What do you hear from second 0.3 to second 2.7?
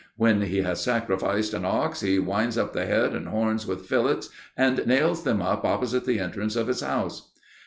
he has sacrificed an ox, he winds